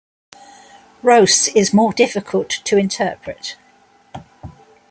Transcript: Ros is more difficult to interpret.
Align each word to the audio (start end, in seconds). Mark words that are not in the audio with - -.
Ros 1.03 1.47
is 1.49 1.75
more 1.75 1.93
difficult 1.93 2.49
to 2.49 2.75
interpret. 2.75 3.55